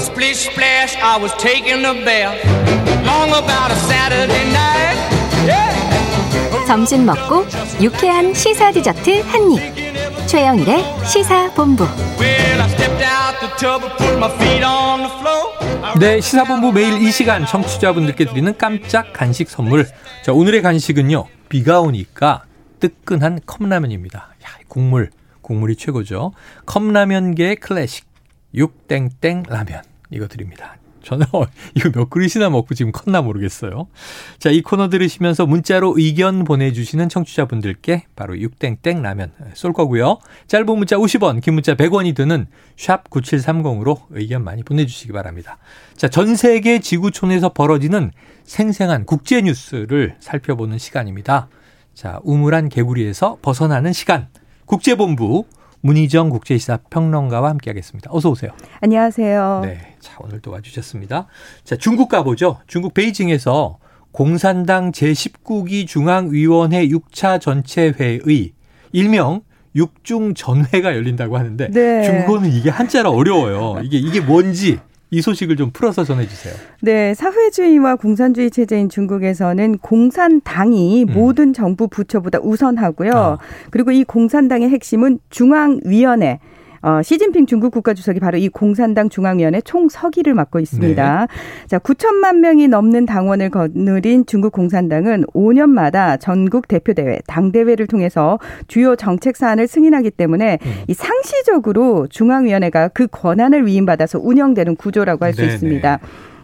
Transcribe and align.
Splish 0.00 0.48
splash, 0.48 0.96
I 0.96 1.18
was 1.20 1.32
taking 1.36 1.84
a 1.84 1.92
bath. 1.92 2.40
Long 3.04 3.28
about 3.28 3.70
a 3.70 3.76
Saturday 3.76 4.48
night. 4.50 4.96
Yeah. 5.46 6.66
점심 6.66 7.04
먹고 7.04 7.44
유쾌한 7.82 8.32
시사 8.32 8.72
디저트 8.72 9.20
한 9.22 9.52
입. 9.52 10.26
최영일의 10.26 10.84
시사 11.06 11.52
본부. 11.52 11.84
Well, 12.18 12.60
I 12.60 12.68
stepped 12.70 13.04
out 13.04 13.40
the 13.40 13.50
tub 13.58 13.84
and 13.84 13.96
put 13.98 14.16
my 14.16 14.30
feet 14.36 14.64
on 14.64 15.00
the 15.00 15.12
floor. 15.18 15.98
네, 15.98 16.20
시사본부 16.20 16.72
매일 16.72 17.02
이 17.02 17.10
시간 17.12 17.44
청취자분들께 17.44 18.24
드리는 18.24 18.56
깜짝 18.56 19.12
간식 19.12 19.50
선물. 19.50 19.86
자, 20.24 20.32
오늘의 20.32 20.62
간식은요. 20.62 21.26
비가 21.48 21.80
오니까 21.80 22.44
뜨끈한 22.80 23.40
컵라면입니다. 23.44 24.18
야, 24.44 24.48
국물, 24.68 25.10
국물이 25.42 25.76
최고죠. 25.76 26.32
컵라면계 26.64 27.56
클래식 27.56 28.06
육땡땡 28.54 29.44
라면 29.48 29.82
이거 30.10 30.26
드립니다. 30.28 30.76
저는 31.02 31.26
어, 31.32 31.44
이거 31.74 31.90
몇 31.90 32.10
그릇이나 32.10 32.50
먹고 32.50 32.74
지금 32.74 32.92
컸나 32.92 33.22
모르겠어요. 33.22 33.88
자, 34.38 34.50
이 34.50 34.62
코너 34.62 34.88
들으시면서 34.88 35.46
문자로 35.46 35.94
의견 35.96 36.44
보내주시는 36.44 37.08
청취자분들께 37.08 38.04
바로 38.16 38.38
육땡땡 38.38 39.02
라면 39.02 39.32
쏠 39.54 39.72
거고요. 39.72 40.18
짧은 40.46 40.66
문자 40.66 40.96
50원, 40.96 41.40
긴 41.40 41.54
문자 41.54 41.74
100원이 41.74 42.14
드는 42.14 42.46
샵 42.76 43.08
9730으로 43.10 44.02
의견 44.10 44.44
많이 44.44 44.62
보내주시기 44.62 45.12
바랍니다. 45.12 45.58
자, 45.96 46.08
전 46.08 46.36
세계 46.36 46.80
지구촌에서 46.80 47.52
벌어지는 47.52 48.10
생생한 48.44 49.06
국제 49.06 49.40
뉴스를 49.42 50.16
살펴보는 50.20 50.78
시간입니다. 50.78 51.48
자, 51.94 52.20
우물한 52.24 52.68
개구리에서 52.68 53.38
벗어나는 53.42 53.92
시간. 53.92 54.28
국제본부 54.66 55.44
문희정 55.82 56.30
국제시사 56.30 56.78
평론가와 56.90 57.50
함께하겠습니다. 57.50 58.10
어서 58.12 58.30
오세요. 58.30 58.50
안녕하세요. 58.80 59.62
네, 59.64 59.94
자 60.00 60.16
오늘 60.20 60.40
또 60.40 60.50
와주셨습니다. 60.50 61.26
자 61.64 61.76
중국 61.76 62.08
가보죠. 62.08 62.58
중국 62.66 62.94
베이징에서 62.94 63.78
공산당 64.12 64.92
제19기 64.92 65.86
중앙위원회 65.86 66.88
6차 66.88 67.40
전체회의 67.40 68.52
일명 68.92 69.42
육중 69.74 70.34
전회가 70.34 70.94
열린다고 70.96 71.38
하는데 71.38 71.68
네. 71.70 72.02
중국어는 72.02 72.52
이게 72.52 72.70
한자라 72.70 73.10
어려워요. 73.10 73.80
이게 73.84 73.98
이게 73.98 74.20
뭔지 74.20 74.80
이 75.10 75.20
소식을 75.20 75.56
좀 75.56 75.70
풀어서 75.72 76.04
전해주세요. 76.04 76.54
네, 76.82 77.14
사회주의와 77.14 77.96
공산주의 77.96 78.50
체제인 78.50 78.88
중국에서는 78.88 79.78
공산당이 79.78 81.04
음. 81.08 81.12
모든 81.12 81.52
정부 81.52 81.88
부처보다 81.88 82.38
우선하고요. 82.40 83.12
아. 83.12 83.38
그리고 83.70 83.90
이 83.90 84.04
공산당의 84.04 84.68
핵심은 84.70 85.18
중앙위원회. 85.30 86.38
어, 86.82 87.02
시진핑 87.02 87.46
중국 87.46 87.72
국가주석이 87.72 88.20
바로 88.20 88.38
이 88.38 88.48
공산당 88.48 89.08
중앙위원회 89.08 89.60
총서기를 89.60 90.32
맡고 90.34 90.60
있습니다. 90.60 91.20
네. 91.20 91.66
자, 91.66 91.78
9천만 91.78 92.38
명이 92.38 92.68
넘는 92.68 93.06
당원을 93.06 93.50
거느린 93.50 94.24
중국 94.24 94.52
공산당은 94.52 95.24
5년마다 95.34 96.18
전국 96.18 96.68
대표대회, 96.68 97.20
당대회를 97.26 97.86
통해서 97.86 98.38
주요 98.66 98.96
정책 98.96 99.36
사안을 99.36 99.66
승인하기 99.66 100.12
때문에 100.12 100.58
음. 100.64 100.72
이 100.88 100.94
상시적으로 100.94 102.06
중앙위원회가 102.08 102.88
그 102.88 103.06
권한을 103.08 103.66
위임받아서 103.66 104.18
운영되는 104.22 104.76
구조라고 104.76 105.24
할 105.24 105.34
수. 105.34 105.40
있습니다. 105.44 105.98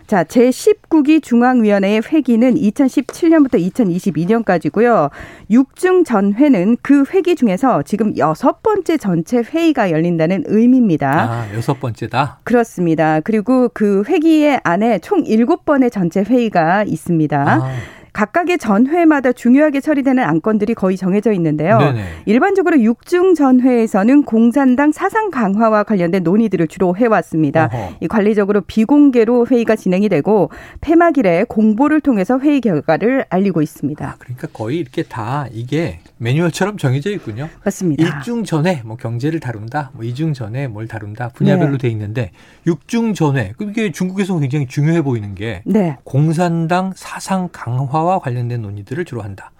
자, 0.06 0.22
제19기 0.22 1.20
중앙위원회의 1.20 2.00
회기는 2.00 2.54
2017년부터 2.54 3.72
2022년까지고요. 3.72 5.10
육중 5.50 6.04
전회는 6.04 6.76
그 6.80 7.04
회기 7.12 7.34
중에서 7.34 7.82
지금 7.82 8.16
여섯 8.16 8.62
번째 8.62 8.98
전체 8.98 9.38
회의가 9.38 9.90
열린다는 9.90 10.44
의미입니다. 10.46 11.10
아 11.10 11.54
여섯 11.54 11.80
번째다. 11.80 12.38
그렇습니다. 12.44 13.20
그리고 13.20 13.68
그 13.74 14.04
회기의 14.06 14.60
안에 14.62 15.00
총 15.00 15.24
일곱 15.26 15.64
번의 15.64 15.90
전체 15.90 16.22
회의가 16.22 16.84
있습니다. 16.84 17.42
아, 17.42 17.72
각각의 18.16 18.56
전회마다 18.56 19.30
중요하게 19.32 19.80
처리되는 19.80 20.24
안건들이 20.24 20.72
거의 20.72 20.96
정해져 20.96 21.32
있는데요. 21.32 21.76
네네. 21.76 22.04
일반적으로 22.24 22.80
육중 22.80 23.34
전회에서는 23.34 24.22
공산당 24.22 24.90
사상 24.90 25.30
강화와 25.30 25.82
관련된 25.82 26.22
논의들을 26.22 26.66
주로 26.68 26.96
해왔습니다. 26.96 27.68
어허. 27.70 27.96
이 28.00 28.08
관리적으로 28.08 28.62
비공개로 28.62 29.48
회의가 29.48 29.76
진행이 29.76 30.08
되고 30.08 30.48
폐막일에 30.80 31.44
공보를 31.46 32.00
통해서 32.00 32.38
회의 32.38 32.62
결과를 32.62 33.26
알리고 33.28 33.60
있습니다. 33.60 34.06
아, 34.06 34.14
그러니까 34.18 34.48
거의 34.50 34.78
이렇게 34.78 35.02
다 35.02 35.46
이게 35.52 35.98
매뉴얼처럼 36.16 36.78
정해져 36.78 37.10
있군요. 37.10 37.50
맞습니다. 37.66 38.02
일중 38.02 38.44
전에 38.44 38.80
뭐 38.86 38.96
경제를 38.96 39.40
다룬다, 39.40 39.90
뭐 39.92 40.04
이중 40.04 40.32
전에 40.32 40.68
뭘 40.68 40.88
다룬다 40.88 41.28
분야별로 41.34 41.72
네. 41.72 41.78
돼 41.78 41.88
있는데 41.88 42.30
육중 42.66 43.12
전에 43.12 43.52
그게 43.58 43.92
중국에서 43.92 44.38
굉장히 44.38 44.66
중요해 44.66 45.02
보이는 45.02 45.34
게 45.34 45.60
네. 45.66 45.98
공산당 46.04 46.92
사상 46.96 47.50
강화 47.52 48.05
와 48.06 48.18
관련된 48.20 48.62
논의들을 48.62 49.04
주로 49.04 49.22
한다. 49.22 49.50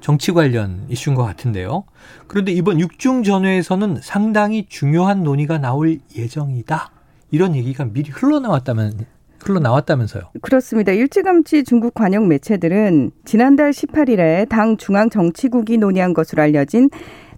정치 0.00 0.32
관련 0.32 0.84
이슈인 0.88 1.16
것 1.16 1.24
같은데요. 1.24 1.84
그런데 2.26 2.52
이번 2.52 2.78
육중 2.78 3.22
전회에서는 3.22 4.00
상당히 4.02 4.66
중요한 4.68 5.22
논의가 5.22 5.58
나올 5.58 5.98
예정이다. 6.14 6.90
이런 7.30 7.56
얘기가 7.56 7.86
미리 7.86 8.10
흘러나왔다면 8.10 9.06
흘러나왔다면서요. 9.42 10.24
그렇습니다. 10.42 10.92
일찌감치 10.92 11.64
중국 11.64 11.94
관영 11.94 12.28
매체들은 12.28 13.12
지난달 13.24 13.70
18일에 13.70 14.48
당 14.48 14.76
중앙 14.76 15.10
정치국이 15.10 15.78
논의한 15.78 16.14
것으로 16.14 16.42
알려진 16.42 16.90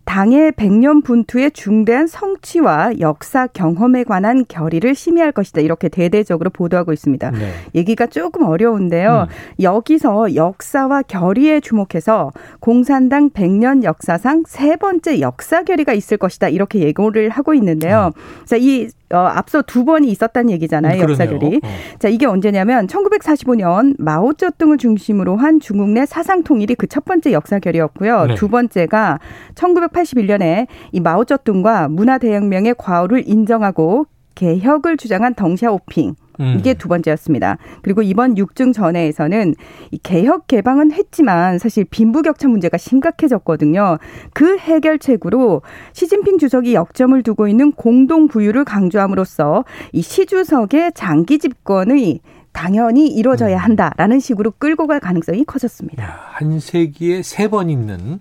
당의 0.07 0.53
백년 0.53 1.03
분투의 1.03 1.51
중대한 1.51 2.07
성취와 2.07 3.01
역사 3.01 3.49
경험에 3.49 4.05
관한 4.05 4.45
결의를 4.49 4.95
심의할 4.95 5.33
것이다. 5.33 5.61
이렇게 5.61 5.89
대대적으로 5.89 6.49
보도하고 6.49 6.93
있습니다. 6.93 7.33
네. 7.33 7.53
얘기가 7.75 8.07
조금 8.07 8.45
어려운데요. 8.45 9.27
여기서 9.61 10.37
역사와 10.37 11.03
결의에 11.03 11.61
주목해서 11.61 12.31
공산당 12.61 13.31
100년 13.31 13.83
역사상 13.83 14.45
세 14.47 14.77
번째 14.77 15.21
역사 15.21 15.65
결의가 15.65 15.93
있을 15.93 16.17
것이다. 16.17 16.49
이렇게 16.49 16.79
예고를 16.79 17.29
하고 17.29 17.53
있는데요. 17.53 18.13
자, 18.47 18.57
이 18.57 18.89
어, 19.13 19.19
앞서 19.19 19.63
두 19.63 19.85
번이 19.85 20.09
있었다는 20.09 20.51
얘기잖아요. 20.51 21.01
역사 21.03 21.27
그러네요. 21.27 21.39
결의. 21.39 21.61
어. 21.63 21.69
자, 22.01 22.09
이게 22.09 22.27
언제냐면 22.27 22.87
1945년 22.89 23.95
마오쩌둥을 23.99 24.79
중심으로 24.79 25.37
한 25.37 25.61
중국 25.61 25.91
내 25.91 26.05
사상 26.07 26.43
통일이 26.43 26.75
그 26.75 26.87
첫 26.89 27.05
번째 27.05 27.33
역사 27.33 27.59
결의였고요. 27.59 28.27
네. 28.27 28.35
두 28.37 28.49
번째가 28.49 29.19
1981년에 29.55 30.67
이 30.93 31.01
마오쩌둥과 31.01 31.89
문화 31.89 32.19
대혁명의 32.19 32.75
과오를 32.79 33.29
인정하고 33.29 34.07
개혁을 34.35 34.97
주장한 34.97 35.35
덩샤오핑 35.35 36.15
음. 36.41 36.57
이게 36.59 36.75
두 36.75 36.89
번째였습니다. 36.89 37.59
그리고 37.83 38.03
이번 38.03 38.37
육중 38.37 38.73
전회에서는 38.73 39.55
이 39.91 39.99
개혁 39.99 40.47
개방은 40.47 40.93
했지만 40.93 41.59
사실 41.59 41.85
빈부격차 41.85 42.49
문제가 42.49 42.77
심각해졌거든요. 42.79 43.99
그 44.33 44.59
해결책으로 44.59 45.63
시진핑 45.93 46.39
주석이 46.39 46.75
역점을 46.75 47.23
두고 47.23 47.49
있는 47.49 47.73
공동 47.73 48.29
부유를 48.29 48.65
강조함으로써 48.65 49.65
이 49.93 50.03
시 50.07 50.25
주석의 50.25 50.93
장기 50.95 51.39
집권의 51.39 52.21
당연히 52.53 53.09
이루어져야 53.09 53.59
한다라는 53.59 54.19
식으로 54.21 54.53
끌고 54.59 54.87
갈 54.87 54.99
가능성이 55.01 55.45
커졌습니다. 55.45 56.03
야, 56.03 56.19
한 56.31 56.59
세기에 56.61 57.23
세 57.23 57.49
번 57.49 57.69
있는 57.69 58.21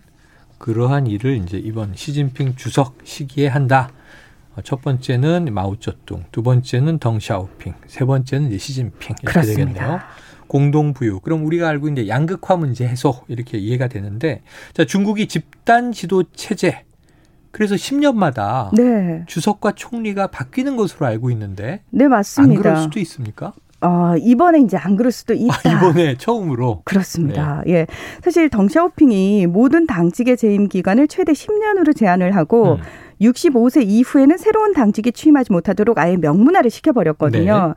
그러한 0.58 1.08
일을 1.08 1.38
이제 1.38 1.58
이번 1.58 1.92
시진핑 1.96 2.56
주석 2.56 2.96
시기에 3.04 3.48
한다. 3.48 3.90
어, 4.56 4.62
첫 4.64 4.82
번째는 4.82 5.54
마오쩌둥, 5.54 6.26
두 6.32 6.42
번째는 6.44 7.00
덩샤오핑, 7.00 7.74
세 7.88 8.06
번째는 8.06 8.48
이제 8.48 8.58
시진핑 8.58 9.16
이렇게 9.22 9.40
그렇습니다. 9.40 9.74
되겠네요. 9.74 10.00
공동부유. 10.48 11.20
그럼 11.22 11.46
우리가 11.46 11.68
알고 11.70 11.88
있는 11.88 12.08
양극화 12.08 12.56
문제 12.56 12.88
해소 12.88 13.22
이렇게 13.28 13.58
이해가 13.58 13.88
되는데, 13.88 14.42
자 14.74 14.86
중국이 14.86 15.28
집단 15.28 15.92
지도 15.92 16.24
체제. 16.34 16.84
그래서 17.52 17.76
10년마다 17.76 18.70
네, 18.76 19.24
주석과 19.28 19.74
총리가 19.76 20.28
바뀌는 20.28 20.76
것으로 20.76 21.06
알고 21.06 21.32
있는데 21.32 21.84
네안 21.90 22.10
맞습니다. 22.12 22.62
그럴 22.62 22.78
수도 22.78 23.00
있습니까? 23.00 23.54
어, 23.80 24.16
이번에 24.18 24.60
이제 24.60 24.76
안 24.76 24.98
그럴 24.98 25.12
수도 25.14 25.34
있다. 25.34 25.54
아, 25.64 25.72
이번에 25.72 26.18
처음으로 26.18 26.82
그렇습니다. 26.84 27.64
예. 27.68 27.88
사실 28.22 28.50
덩샤오핑이 28.50 29.48
모든 29.48 29.88
당직의 29.88 30.36
재임 30.36 30.68
기간을 30.68 31.08
최대 31.08 31.32
10년으로 31.32 31.96
제한을 31.96 32.36
하고 32.36 32.74
음. 32.74 32.82
65세 33.22 33.84
이후에는 33.86 34.38
새로운 34.38 34.74
당직에 34.74 35.12
취임하지 35.12 35.52
못하도록 35.52 35.98
아예 35.98 36.18
명문화를 36.18 36.70
시켜버렸거든요. 36.70 37.76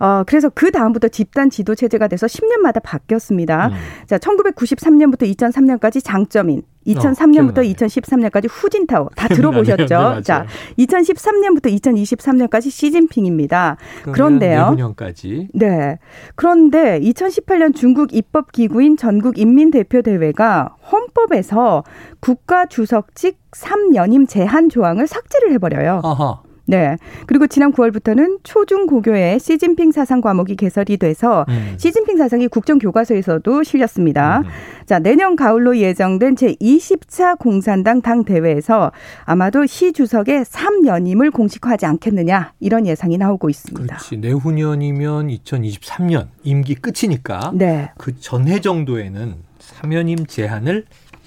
어, 0.00 0.24
그래서 0.26 0.48
그 0.48 0.70
다음부터 0.70 1.08
집단 1.08 1.50
지도 1.50 1.74
체제가 1.74 2.08
돼서 2.08 2.26
10년마다 2.26 2.80
바뀌었습니다. 2.82 3.68
음. 3.68 3.72
자, 4.06 4.16
1993년부터 4.16 5.30
2003년까지 5.36 6.02
장점인, 6.02 6.60
어, 6.60 6.62
2003년부터 6.86 7.62
기억나네. 7.62 7.74
2013년까지 7.74 8.48
후진타오 8.50 9.10
다. 9.14 9.28
들어보셨죠? 9.28 10.14
네. 10.14 10.22
자, 10.22 10.46
2013년부터 10.78 11.66
2023년까지 11.78 12.70
시진핑입니다. 12.70 13.76
그런데요. 14.10 14.60
내후년까지 14.60 15.48
네. 15.52 15.98
그런데 16.34 16.98
2018년 17.00 17.74
중국 17.74 18.14
입법 18.14 18.52
기구인 18.52 18.96
전국 18.96 19.38
인민 19.38 19.70
대표 19.70 20.00
대회가 20.00 20.74
헌법에서 20.90 21.84
국가 22.20 22.64
주석직 22.64 23.38
3연임 23.50 24.26
제한 24.26 24.70
조항을 24.70 25.06
삭제를 25.06 25.52
해버려요. 25.52 26.00
아하. 26.02 26.40
네. 26.70 26.96
그리고 27.26 27.48
지난 27.48 27.72
9월부터는 27.72 28.38
초중고교에 28.44 29.38
시진핑 29.40 29.90
사상 29.90 30.20
과목이 30.20 30.54
개설이 30.54 30.98
돼서 30.98 31.44
음. 31.48 31.74
시진핑 31.76 32.16
사상이 32.16 32.46
국정교과서에서도 32.46 33.64
실렸습니다. 33.64 34.38
음. 34.38 34.44
자, 34.86 35.00
내년 35.00 35.34
가을로 35.34 35.76
예정된 35.76 36.36
제20차 36.36 37.38
공산당 37.38 38.02
당 38.02 38.24
대회에서 38.24 38.92
아마도 39.24 39.66
시 39.66 39.92
주석의 39.92 40.44
3연임을 40.44 41.32
공식화하지 41.32 41.86
않겠느냐 41.86 42.52
이런 42.60 42.86
예상이 42.86 43.18
나오고 43.18 43.50
있습니다. 43.50 43.96
그렇지. 43.96 44.18
내후년이면 44.18 45.28
2023년 45.28 46.28
임기 46.44 46.76
끝이니까 46.76 47.50
네. 47.54 47.90
그 47.98 48.18
전해 48.20 48.60
정도에는 48.60 49.34
3연임 49.58 50.28
제한을 50.28 50.84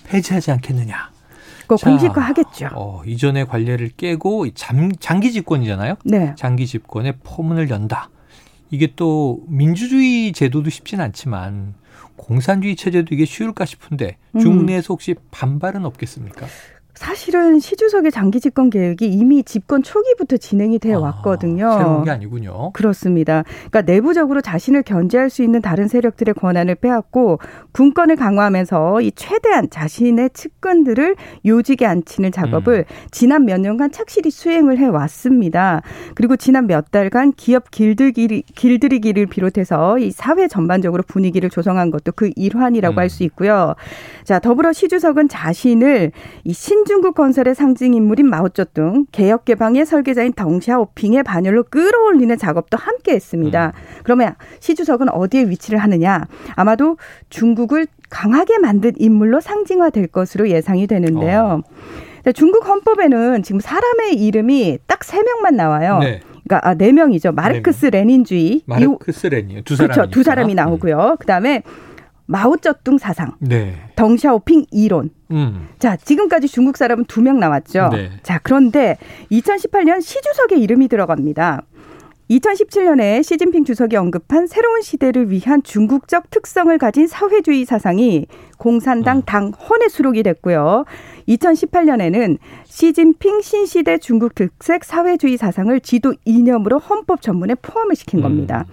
폐지하지 0.07 0.51
않겠느냐. 0.51 1.12
그 1.77 1.83
공식화하겠죠. 1.85 2.69
어, 2.73 3.03
이전의 3.05 3.47
관례를 3.47 3.91
깨고 3.95 4.53
잠, 4.53 4.91
장기 4.99 5.31
집권이잖아요. 5.31 5.95
네. 6.05 6.33
장기 6.37 6.67
집권에 6.67 7.13
포문을 7.23 7.69
연다. 7.69 8.09
이게 8.69 8.93
또 8.95 9.43
민주주의 9.47 10.33
제도도 10.33 10.69
쉽진 10.69 10.99
않지만 10.99 11.75
공산주의 12.15 12.75
체제도 12.75 13.13
이게 13.13 13.25
쉬울까 13.25 13.65
싶은데 13.65 14.17
음. 14.35 14.39
중내에서 14.39 14.87
혹시 14.93 15.15
반발은 15.31 15.85
없겠습니까? 15.85 16.47
사실은 16.95 17.59
시주석의 17.59 18.11
장기 18.11 18.39
집권 18.39 18.69
계획이 18.69 19.07
이미 19.07 19.43
집권 19.43 19.81
초기부터 19.81 20.37
진행이 20.37 20.77
되어 20.77 20.99
아, 20.99 21.01
왔거든요. 21.01 21.71
새로운 21.77 22.03
게 22.03 22.11
아니군요. 22.11 22.71
그렇습니다. 22.71 23.43
그러니까 23.69 23.81
내부적으로 23.81 24.41
자신을 24.41 24.83
견제할 24.83 25.31
수 25.31 25.41
있는 25.41 25.61
다른 25.61 25.87
세력들의 25.87 26.35
권한을 26.35 26.75
빼앗고 26.75 27.39
군권을 27.71 28.15
강화하면서 28.15 29.01
이 29.01 29.11
최대한 29.15 29.69
자신의 29.71 30.29
측근들을 30.33 31.15
요직에 31.45 31.85
앉히는 31.85 32.31
작업을 32.31 32.85
음. 32.87 33.07
지난 33.09 33.45
몇 33.45 33.59
년간 33.59 33.91
착실히 33.91 34.29
수행을 34.29 34.77
해 34.77 34.85
왔습니다. 34.85 35.81
그리고 36.13 36.35
지난 36.35 36.67
몇 36.67 36.91
달간 36.91 37.33
기업 37.33 37.71
길들기, 37.71 38.43
길들이기를 38.55 39.25
비롯해서 39.25 39.97
이 39.97 40.11
사회 40.11 40.47
전반적으로 40.47 41.01
분위기를 41.07 41.49
조성한 41.49 41.89
것도 41.89 42.11
그 42.11 42.29
일환이라고 42.35 42.95
음. 42.95 42.99
할수 42.99 43.23
있고요. 43.23 43.73
자, 44.23 44.37
더불어 44.39 44.73
시주석은 44.73 45.27
자신을 45.27 46.11
이 46.43 46.53
신, 46.53 46.83
신중국 46.93 47.15
건설의 47.15 47.55
상징 47.55 47.95
인물인 47.95 48.29
마오쩌둥, 48.29 49.07
개혁 49.11 49.45
개방의 49.45 49.83
설계자인 49.83 50.31
덩샤오핑의 50.33 51.23
반열로 51.23 51.63
끌어올리는 51.63 52.37
작업도 52.37 52.77
함께 52.77 53.13
했습니다. 53.13 53.73
음. 53.75 53.99
그러면 54.03 54.35
시 54.59 54.75
주석은 54.75 55.09
어디에 55.09 55.49
위치를 55.49 55.79
하느냐? 55.79 56.27
아마도 56.55 56.97
중국을 57.31 57.87
강하게 58.11 58.59
만든 58.59 58.91
인물로 58.95 59.41
상징화될 59.41 60.05
것으로 60.07 60.49
예상이 60.49 60.85
되는데요. 60.85 61.63
어. 62.25 62.31
중국 62.31 62.67
헌법에는 62.67 63.41
지금 63.41 63.59
사람의 63.59 64.13
이름이 64.23 64.77
딱 64.85 65.03
세 65.03 65.23
명만 65.23 65.55
나와요. 65.55 65.97
네. 65.99 66.21
그러니까 66.45 66.69
아, 66.69 66.75
네 66.75 66.91
명이죠. 66.91 67.31
마르크스 67.31 67.87
네 67.87 67.97
레닌주의. 67.97 68.61
마르크스 68.67 69.27
레닌 69.27 69.63
두 69.65 69.75
사람이 69.75 69.93
그렇죠. 69.95 70.11
두 70.11 70.21
사람이 70.21 70.53
나오고요. 70.53 70.97
음. 71.13 71.17
그다음에 71.17 71.63
마오쩌둥 72.25 72.97
사상, 72.97 73.33
네. 73.39 73.75
덩샤오핑 73.95 74.65
이론. 74.71 75.09
음. 75.31 75.67
자, 75.79 75.95
지금까지 75.97 76.47
중국 76.47 76.77
사람은 76.77 77.05
두 77.05 77.21
명 77.21 77.39
나왔죠. 77.39 77.89
네. 77.91 78.11
자, 78.23 78.39
그런데 78.41 78.97
2018년 79.31 80.01
시주석의 80.01 80.61
이름이 80.61 80.87
들어갑니다. 80.87 81.63
2017년에 82.29 83.21
시진핑 83.21 83.65
주석이 83.65 83.95
언급한 83.97 84.47
새로운 84.47 84.81
시대를 84.81 85.29
위한 85.29 85.61
중국적 85.61 86.29
특성을 86.31 86.75
가진 86.77 87.05
사회주의 87.05 87.65
사상이 87.65 88.27
공산당 88.57 89.17
음. 89.17 89.21
당 89.25 89.51
헌에 89.51 89.89
수록이 89.89 90.23
됐고요. 90.23 90.85
2018년에는 91.27 92.37
시진핑 92.63 93.41
신시대 93.41 93.97
중국 93.97 94.35
특색 94.35 94.83
사회주의 94.85 95.37
사상을 95.37 95.77
지도 95.81 96.13
이념으로 96.25 96.79
헌법 96.79 97.21
전문에 97.21 97.55
포함을 97.55 97.95
시킨 97.95 98.19
음. 98.19 98.23
겁니다. 98.23 98.65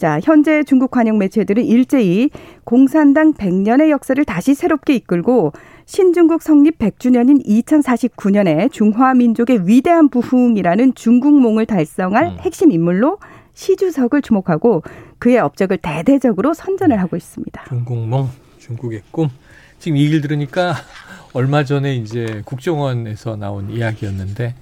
자, 0.00 0.18
현재 0.24 0.62
중국 0.64 0.90
관영 0.90 1.18
매체들은 1.18 1.62
일제히 1.62 2.30
공산당 2.64 3.34
100년의 3.34 3.90
역사를 3.90 4.24
다시 4.24 4.54
새롭게 4.54 4.94
이끌고 4.94 5.52
신중국 5.84 6.40
성립 6.40 6.78
100주년인 6.78 7.44
2049년에 7.44 8.72
중화민족의 8.72 9.68
위대한 9.68 10.08
부흥이라는 10.08 10.94
중국몽을 10.94 11.66
달성할 11.66 12.24
음. 12.28 12.38
핵심 12.38 12.72
인물로 12.72 13.18
시주석을 13.52 14.22
주목하고 14.22 14.84
그의 15.18 15.36
업적을 15.38 15.76
대대적으로 15.76 16.54
선전을 16.54 16.98
하고 16.98 17.18
있습니다. 17.18 17.64
중국몽, 17.68 18.30
중국의 18.58 19.02
꿈. 19.10 19.28
지금 19.78 19.98
이 19.98 20.04
얘기를 20.04 20.22
들으니까 20.22 20.76
얼마 21.34 21.62
전에 21.62 21.94
이제 21.96 22.40
국정원에서 22.46 23.36
나온 23.36 23.68
이야기였는데 23.68 24.54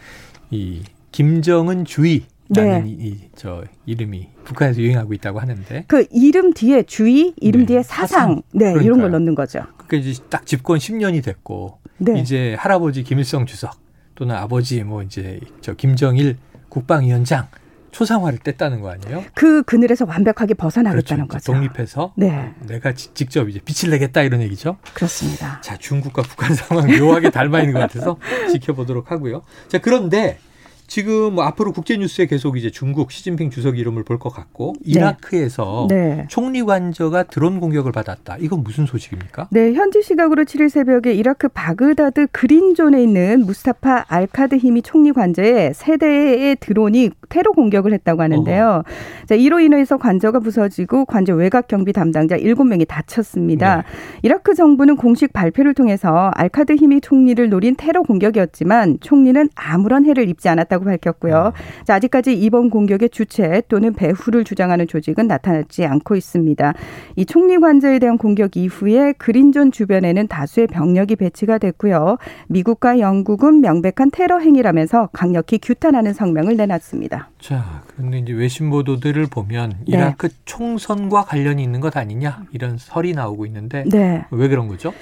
이 0.50 0.82
김정은 1.12 1.84
주의 1.84 2.24
라는 2.50 2.84
네. 2.84 2.96
이, 2.98 3.18
저 3.36 3.62
이름이 3.86 4.28
북한에서 4.48 4.80
유행하고 4.80 5.12
있다고 5.12 5.40
하는데 5.40 5.84
그 5.86 6.06
이름 6.10 6.52
뒤에 6.52 6.82
주의, 6.84 7.34
이름 7.36 7.62
네. 7.62 7.66
뒤에 7.66 7.82
사상, 7.82 8.06
사상. 8.06 8.42
네 8.52 8.72
그러니까요. 8.72 8.82
이런 8.84 9.00
걸 9.00 9.10
넣는 9.12 9.34
거죠. 9.34 9.60
그러니까 9.86 9.96
이제 9.96 10.22
딱 10.30 10.46
집권 10.46 10.78
10년이 10.78 11.22
됐고 11.22 11.78
네. 11.98 12.18
이제 12.18 12.54
할아버지 12.58 13.02
김일성 13.02 13.44
주석 13.46 13.78
또는 14.14 14.34
아버지 14.34 14.82
뭐 14.82 15.02
이제 15.02 15.38
저 15.60 15.74
김정일 15.74 16.36
국방위원장 16.70 17.48
초상화를 17.90 18.38
뗐다는 18.40 18.80
거 18.80 18.90
아니에요? 18.90 19.24
그 19.34 19.62
그늘에서 19.62 20.04
완벽하게 20.06 20.54
벗어나겠다는 20.54 21.26
그렇죠. 21.26 21.52
거죠. 21.52 21.52
독립해서 21.52 22.12
네. 22.16 22.52
내가 22.66 22.92
지, 22.92 23.12
직접 23.14 23.48
이제 23.48 23.60
빛을 23.64 23.90
내겠다 23.90 24.22
이런 24.22 24.40
얘기죠. 24.42 24.76
그렇습니다. 24.94 25.60
자 25.62 25.76
중국과 25.76 26.22
북한 26.22 26.54
상황 26.54 26.86
묘하게 26.98 27.30
닮아 27.30 27.60
있는 27.60 27.74
것 27.74 27.80
같아서 27.80 28.18
지켜보도록 28.52 29.10
하고요. 29.10 29.42
자 29.68 29.78
그런데 29.78 30.38
지금 30.88 31.34
뭐 31.34 31.44
앞으로 31.44 31.72
국제 31.72 31.96
뉴스에 31.96 32.26
계속 32.26 32.56
이제 32.56 32.70
중국 32.70 33.12
시진핑 33.12 33.50
주석 33.50 33.78
이름을 33.78 34.02
볼 34.04 34.18
것 34.18 34.30
같고 34.30 34.74
네. 34.80 34.98
이라크에서 34.98 35.86
네. 35.88 36.24
총리 36.28 36.64
관저가 36.64 37.24
드론 37.24 37.60
공격을 37.60 37.92
받았다. 37.92 38.38
이건 38.40 38.64
무슨 38.64 38.84
소식입니까? 38.84 39.46
네, 39.52 39.74
현지 39.74 40.02
시각으로 40.02 40.42
7일 40.42 40.70
새벽에 40.70 41.12
이라크 41.12 41.46
바그다드 41.48 42.26
그린존에 42.32 43.00
있는 43.00 43.46
무스타파 43.46 44.06
알카드 44.08 44.56
힘이 44.56 44.82
총리 44.82 45.12
관저에 45.12 45.72
세 45.74 45.98
대의 45.98 46.56
드론이 46.56 47.10
테러 47.28 47.52
공격을 47.52 47.92
했다고 47.92 48.22
하는데요. 48.22 48.82
자, 49.26 49.34
이로 49.36 49.60
인해서 49.60 49.98
관저가 49.98 50.40
부서지고 50.40 51.04
관저 51.04 51.34
외곽 51.34 51.68
경비 51.68 51.92
담당자 51.92 52.36
7명이 52.36 52.88
다쳤습니다. 52.88 53.76
네. 53.76 53.82
이라크 54.22 54.54
정부는 54.54 54.96
공식 54.96 55.32
발표를 55.32 55.74
통해서 55.74 56.32
알카디미 56.34 57.00
총리를 57.00 57.48
노린 57.50 57.76
테러 57.76 58.02
공격이었지만 58.02 58.98
총리는 59.00 59.48
아무런 59.54 60.04
해를 60.06 60.28
입지 60.28 60.48
않았다고 60.48 60.77
있다고 60.78 60.84
밝혔고요. 60.84 61.52
음. 61.54 61.84
자, 61.84 61.94
아직까지 61.94 62.32
이번 62.34 62.70
공격의 62.70 63.10
주체 63.10 63.62
또는 63.68 63.92
배후를 63.92 64.44
주장하는 64.44 64.86
조직은 64.86 65.26
나타나지 65.26 65.84
않고 65.84 66.16
있습니다. 66.16 66.74
이 67.16 67.26
총리 67.26 67.58
관저에 67.58 67.98
대한 67.98 68.16
공격 68.18 68.56
이후에 68.56 69.12
그린존 69.18 69.72
주변에는 69.72 70.28
다수의 70.28 70.68
병력이 70.68 71.16
배치가 71.16 71.58
됐고요. 71.58 72.16
미국과 72.48 73.00
영국은 73.00 73.60
명백한 73.60 74.10
테러 74.12 74.38
행위라면서 74.38 75.10
강력히 75.12 75.58
규탄하는 75.58 76.12
성명을 76.12 76.56
내놨습니다. 76.56 77.28
자, 77.40 77.82
그런데 77.88 78.18
이제 78.18 78.32
외신 78.32 78.70
보도들을 78.70 79.26
보면 79.26 79.70
네. 79.70 79.96
이라크 79.98 80.28
네. 80.28 80.34
총선과 80.44 81.24
관련이 81.24 81.62
있는 81.62 81.80
것 81.80 81.96
아니냐 81.96 82.44
이런 82.52 82.76
설이 82.78 83.12
나오고 83.12 83.46
있는데 83.46 83.84
네. 83.90 84.24
왜 84.30 84.48
그런 84.48 84.68
거죠? 84.68 84.92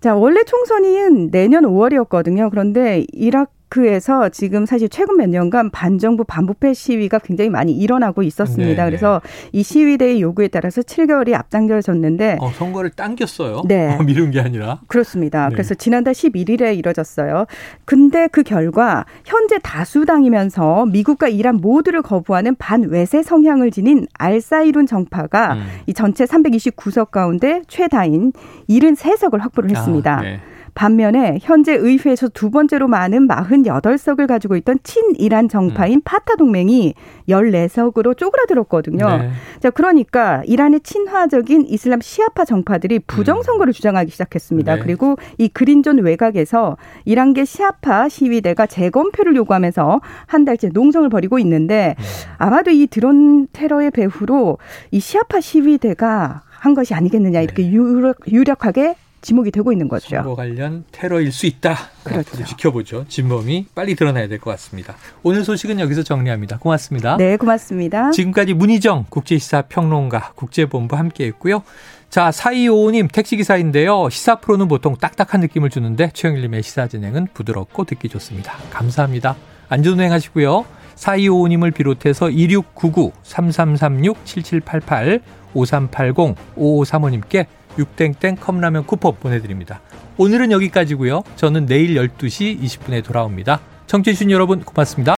자, 0.00 0.14
원래 0.14 0.42
총선이 0.44 1.28
내년 1.30 1.64
5월이었거든요. 1.64 2.48
그런데 2.48 3.04
이라크 3.12 3.50
이라크에서 3.70 4.28
지금 4.28 4.66
사실 4.66 4.88
최근 4.88 5.16
몇 5.16 5.28
년간 5.28 5.70
반정부 5.70 6.24
반부패 6.24 6.74
시위가 6.74 7.20
굉장히 7.20 7.50
많이 7.50 7.72
일어나고 7.72 8.22
있었습니다. 8.22 8.64
네, 8.64 8.76
네. 8.76 8.84
그래서 8.84 9.20
이 9.52 9.62
시위대의 9.62 10.20
요구에 10.20 10.48
따라서 10.48 10.82
7개월이 10.82 11.34
앞당겨졌는데 11.34 12.38
어, 12.40 12.50
선거를 12.50 12.90
당겼어요. 12.90 13.62
네. 13.66 13.94
어, 13.98 14.02
미룬 14.02 14.30
게 14.30 14.40
아니라. 14.40 14.80
그렇습니다. 14.88 15.48
네. 15.48 15.54
그래서 15.54 15.74
지난달 15.74 16.14
11일에 16.14 16.76
이뤄졌어요. 16.76 17.46
근데 17.84 18.28
그 18.28 18.42
결과 18.42 19.06
현재 19.24 19.58
다수당이면서 19.62 20.86
미국과 20.86 21.28
이란 21.28 21.56
모두를 21.56 22.02
거부하는 22.02 22.56
반외세 22.56 23.22
성향을 23.22 23.70
지닌 23.70 24.06
알사이룬 24.18 24.86
정파가 24.86 25.54
음. 25.54 25.62
이 25.86 25.94
전체 25.94 26.24
329석 26.24 27.10
가운데 27.10 27.62
최다인 27.68 28.32
73석을 28.68 29.40
확보를 29.40 29.70
했습니다. 29.70 30.18
아, 30.18 30.22
네. 30.22 30.40
반면에 30.80 31.36
현재 31.42 31.74
의회에서 31.74 32.28
두 32.28 32.48
번째로 32.50 32.88
많은 32.88 33.28
48석을 33.28 34.26
가지고 34.26 34.56
있던 34.56 34.78
친이란 34.82 35.50
정파인 35.50 35.96
음. 35.96 36.00
파타 36.02 36.36
동맹이 36.36 36.94
14석으로 37.28 38.16
쪼그라들었거든요. 38.16 39.06
네. 39.06 39.30
자, 39.60 39.68
그러니까 39.68 40.42
이란의 40.46 40.80
친화적인 40.80 41.66
이슬람 41.68 42.00
시아파 42.00 42.46
정파들이 42.46 43.00
부정 43.00 43.42
선거를 43.42 43.72
음. 43.72 43.74
주장하기 43.74 44.10
시작했습니다. 44.10 44.76
네. 44.76 44.80
그리고 44.80 45.16
이 45.36 45.48
그린존 45.48 45.98
외곽에서 45.98 46.78
이란계 47.04 47.44
시아파 47.44 48.08
시위대가 48.08 48.64
재검표를 48.64 49.36
요구하면서 49.36 50.00
한 50.24 50.46
달째 50.46 50.70
농성을 50.72 51.06
벌이고 51.10 51.38
있는데 51.40 51.94
네. 51.98 52.04
아마도 52.38 52.70
이 52.70 52.86
드론 52.86 53.48
테러의 53.52 53.90
배후로 53.90 54.56
이 54.92 55.00
시아파 55.00 55.42
시위대가 55.42 56.40
한 56.48 56.72
것이 56.72 56.94
아니겠느냐 56.94 57.42
이렇게 57.42 57.64
네. 57.64 57.70
유력, 57.70 58.16
유력하게 58.32 58.94
지목이 59.22 59.50
되고 59.50 59.70
있는 59.72 59.88
거죠. 59.88 60.16
선거 60.16 60.34
관련 60.34 60.84
테러일 60.92 61.30
수 61.32 61.46
있다. 61.46 61.76
그렇죠. 62.04 62.44
지켜보죠. 62.44 63.04
진범이 63.08 63.66
빨리 63.74 63.94
드러나야 63.94 64.28
될 64.28 64.38
것 64.38 64.50
같습니다. 64.52 64.94
오늘 65.22 65.44
소식은 65.44 65.78
여기서 65.80 66.02
정리합니다. 66.02 66.58
고맙습니다. 66.58 67.16
네, 67.18 67.36
고맙습니다. 67.36 68.10
지금까지 68.12 68.54
문희정 68.54 69.06
국제시사 69.10 69.62
평론가 69.68 70.32
국제본부 70.34 70.96
함께했고요. 70.96 71.62
자, 72.08 72.30
4255님 72.30 73.12
택시기사인데요. 73.12 74.08
시사 74.10 74.36
프로는 74.36 74.66
보통 74.68 74.96
딱딱한 74.96 75.40
느낌을 75.42 75.70
주는데 75.70 76.10
최영일님의 76.12 76.62
시사 76.62 76.88
진행은 76.88 77.28
부드럽고 77.34 77.84
듣기 77.84 78.08
좋습니다. 78.08 78.54
감사합니다. 78.70 79.36
안전운행 79.68 80.10
하시고요. 80.10 80.64
4255님을 80.96 81.72
비롯해서 81.72 82.30
2699, 82.30 83.12
3336, 83.22 84.18
7788, 84.24 85.20
5380, 85.54 86.34
5535님께 86.56 87.46
6땡땡 87.78 88.40
컵라면 88.40 88.86
쿠폰 88.86 89.16
보내드립니다. 89.16 89.80
오늘은 90.18 90.52
여기까지고요. 90.52 91.22
저는 91.36 91.66
내일 91.66 91.94
12시 91.94 92.60
20분에 92.62 93.04
돌아옵니다. 93.04 93.60
청취해주신 93.86 94.30
여러분 94.30 94.60
고맙습니다. 94.62 95.16